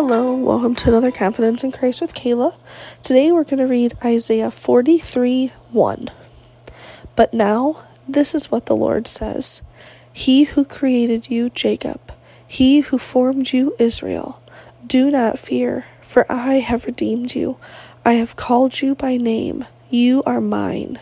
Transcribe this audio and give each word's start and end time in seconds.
Hello, 0.00 0.32
welcome 0.32 0.76
to 0.76 0.90
another 0.90 1.10
Confidence 1.10 1.64
in 1.64 1.72
Christ 1.72 2.00
with 2.00 2.14
Kala. 2.14 2.54
Today 3.02 3.32
we're 3.32 3.42
going 3.42 3.58
to 3.58 3.66
read 3.66 3.98
Isaiah 4.04 4.48
43 4.48 5.50
1. 5.72 6.08
But 7.16 7.34
now, 7.34 7.82
this 8.08 8.32
is 8.32 8.48
what 8.48 8.66
the 8.66 8.76
Lord 8.76 9.08
says 9.08 9.60
He 10.12 10.44
who 10.44 10.64
created 10.64 11.30
you, 11.30 11.50
Jacob, 11.50 12.12
he 12.46 12.78
who 12.78 12.96
formed 12.96 13.52
you, 13.52 13.74
Israel, 13.80 14.40
do 14.86 15.10
not 15.10 15.36
fear, 15.36 15.86
for 16.00 16.30
I 16.30 16.60
have 16.60 16.84
redeemed 16.84 17.34
you. 17.34 17.56
I 18.04 18.12
have 18.12 18.36
called 18.36 18.80
you 18.80 18.94
by 18.94 19.16
name. 19.16 19.64
You 19.90 20.22
are 20.24 20.40
mine. 20.40 21.00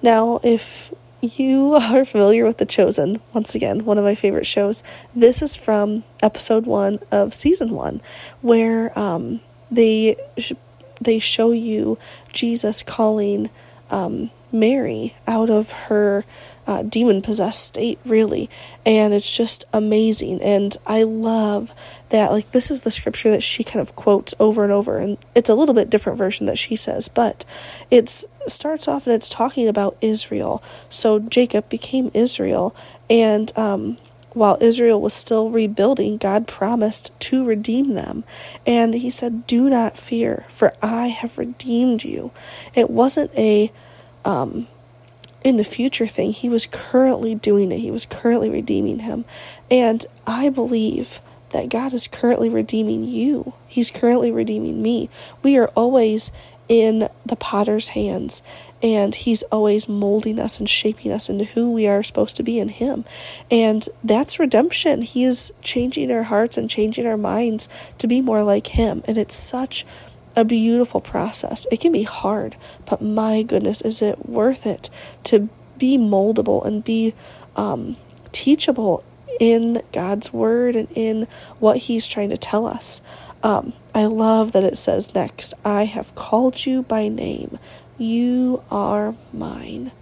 Now, 0.00 0.40
if 0.42 0.90
you 1.20 1.74
are 1.74 2.04
familiar 2.04 2.44
with 2.44 2.58
The 2.58 2.66
Chosen, 2.66 3.20
once 3.32 3.54
again, 3.54 3.84
one 3.84 3.98
of 3.98 4.04
my 4.04 4.14
favorite 4.14 4.46
shows. 4.46 4.82
This 5.14 5.42
is 5.42 5.56
from 5.56 6.04
episode 6.22 6.66
one 6.66 7.00
of 7.10 7.34
season 7.34 7.70
one, 7.70 8.00
where 8.40 8.96
um, 8.98 9.40
they 9.70 10.16
sh- 10.36 10.52
they 11.00 11.18
show 11.18 11.52
you 11.52 11.98
Jesus 12.32 12.82
calling 12.82 13.50
um, 13.90 14.30
Mary 14.52 15.14
out 15.26 15.50
of 15.50 15.70
her 15.72 16.24
uh, 16.66 16.82
demon 16.82 17.22
possessed 17.22 17.64
state, 17.64 17.98
really. 18.04 18.50
And 18.84 19.14
it's 19.14 19.34
just 19.34 19.64
amazing. 19.72 20.42
And 20.42 20.76
I 20.86 21.02
love 21.02 21.72
that, 22.10 22.30
like, 22.30 22.50
this 22.52 22.70
is 22.70 22.82
the 22.82 22.90
scripture 22.90 23.30
that 23.30 23.42
she 23.42 23.64
kind 23.64 23.80
of 23.80 23.96
quotes 23.96 24.34
over 24.38 24.64
and 24.64 24.72
over. 24.72 24.98
And 24.98 25.18
it's 25.34 25.50
a 25.50 25.54
little 25.54 25.74
bit 25.74 25.90
different 25.90 26.18
version 26.18 26.46
that 26.46 26.58
she 26.58 26.76
says, 26.76 27.08
but 27.08 27.44
it 27.90 28.08
starts 28.46 28.86
off 28.86 29.06
and 29.06 29.14
it's 29.14 29.28
talking 29.28 29.68
about 29.68 29.96
Israel. 30.00 30.62
So 30.90 31.18
Jacob 31.18 31.68
became 31.68 32.10
Israel. 32.14 32.74
And, 33.08 33.56
um, 33.56 33.98
while 34.34 34.58
Israel 34.60 35.00
was 35.00 35.14
still 35.14 35.50
rebuilding, 35.50 36.18
God 36.18 36.46
promised 36.46 37.17
to 37.28 37.44
redeem 37.44 37.92
them. 37.92 38.24
And 38.66 38.94
he 38.94 39.10
said, 39.10 39.46
Do 39.46 39.68
not 39.68 39.98
fear, 39.98 40.46
for 40.48 40.72
I 40.80 41.08
have 41.08 41.36
redeemed 41.36 42.04
you. 42.04 42.30
It 42.74 42.88
wasn't 42.88 43.30
a 43.36 43.70
um, 44.24 44.66
in 45.44 45.58
the 45.58 45.64
future 45.64 46.06
thing. 46.06 46.32
He 46.32 46.48
was 46.48 46.66
currently 46.66 47.34
doing 47.34 47.70
it, 47.70 47.80
He 47.80 47.90
was 47.90 48.06
currently 48.06 48.48
redeeming 48.48 49.00
him. 49.00 49.26
And 49.70 50.04
I 50.26 50.48
believe 50.48 51.20
that 51.50 51.68
God 51.68 51.92
is 51.92 52.08
currently 52.08 52.48
redeeming 52.48 53.04
you, 53.04 53.52
He's 53.66 53.90
currently 53.90 54.32
redeeming 54.32 54.80
me. 54.80 55.10
We 55.42 55.58
are 55.58 55.68
always 55.68 56.32
in 56.68 57.08
the 57.24 57.36
potter's 57.36 57.88
hands 57.88 58.42
and 58.80 59.14
he's 59.14 59.42
always 59.44 59.88
molding 59.88 60.38
us 60.38 60.58
and 60.58 60.68
shaping 60.68 61.10
us 61.10 61.28
into 61.28 61.44
who 61.44 61.72
we 61.72 61.86
are 61.86 62.02
supposed 62.02 62.36
to 62.36 62.42
be 62.42 62.58
in 62.58 62.68
him 62.68 63.04
and 63.50 63.88
that's 64.04 64.38
redemption 64.38 65.02
he 65.02 65.24
is 65.24 65.52
changing 65.62 66.10
our 66.12 66.24
hearts 66.24 66.56
and 66.56 66.70
changing 66.70 67.06
our 67.06 67.16
minds 67.16 67.68
to 67.96 68.06
be 68.06 68.20
more 68.20 68.42
like 68.42 68.68
him 68.68 69.02
and 69.06 69.16
it's 69.16 69.34
such 69.34 69.84
a 70.38 70.44
beautiful 70.44 71.00
process. 71.00 71.66
It 71.72 71.80
can 71.80 71.90
be 71.90 72.04
hard, 72.04 72.54
but 72.86 73.02
my 73.02 73.42
goodness, 73.42 73.82
is 73.82 74.00
it 74.00 74.28
worth 74.28 74.66
it 74.66 74.88
to 75.24 75.48
be 75.76 75.98
moldable 75.98 76.64
and 76.64 76.84
be 76.84 77.12
um, 77.56 77.96
teachable 78.30 79.02
in 79.40 79.82
God's 79.92 80.32
word 80.32 80.76
and 80.76 80.88
in 80.94 81.26
what 81.58 81.78
He's 81.78 82.06
trying 82.06 82.30
to 82.30 82.36
tell 82.36 82.66
us? 82.66 83.02
Um, 83.42 83.72
I 83.94 84.06
love 84.06 84.52
that 84.52 84.64
it 84.64 84.76
says 84.76 85.14
next, 85.14 85.54
I 85.64 85.84
have 85.84 86.14
called 86.14 86.66
you 86.66 86.82
by 86.82 87.08
name. 87.08 87.58
You 87.96 88.62
are 88.70 89.14
mine. 89.32 89.92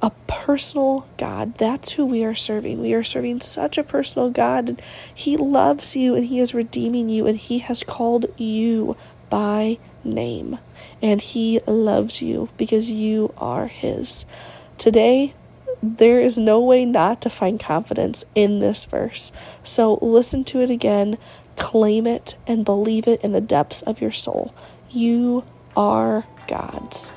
A 0.00 0.12
personal 0.26 1.06
God. 1.16 1.58
That's 1.58 1.92
who 1.92 2.06
we 2.06 2.24
are 2.24 2.34
serving. 2.34 2.80
We 2.80 2.94
are 2.94 3.02
serving 3.02 3.40
such 3.40 3.78
a 3.78 3.82
personal 3.82 4.30
God. 4.30 4.80
He 5.12 5.36
loves 5.36 5.96
you 5.96 6.14
and 6.14 6.24
He 6.26 6.38
is 6.38 6.54
redeeming 6.54 7.08
you 7.08 7.26
and 7.26 7.36
He 7.36 7.58
has 7.58 7.82
called 7.82 8.26
you 8.36 8.96
by 9.28 9.78
name, 10.04 10.58
and 11.02 11.20
He 11.20 11.60
loves 11.66 12.22
you 12.22 12.48
because 12.56 12.90
you 12.90 13.34
are 13.36 13.66
His. 13.66 14.24
Today, 14.76 15.34
there 15.82 16.20
is 16.20 16.38
no 16.38 16.60
way 16.60 16.84
not 16.84 17.20
to 17.22 17.30
find 17.30 17.60
confidence 17.60 18.24
in 18.34 18.58
this 18.58 18.84
verse. 18.84 19.32
So 19.62 19.98
listen 20.00 20.44
to 20.44 20.60
it 20.60 20.70
again, 20.70 21.18
claim 21.58 22.06
it, 22.06 22.36
and 22.46 22.64
believe 22.64 23.06
it 23.06 23.22
in 23.22 23.32
the 23.32 23.40
depths 23.40 23.82
of 23.82 24.00
your 24.00 24.10
soul. 24.10 24.54
You 24.90 25.44
are 25.76 26.24
God's. 26.46 27.10